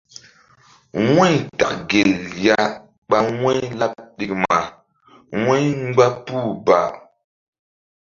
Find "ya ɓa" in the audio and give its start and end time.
2.45-3.17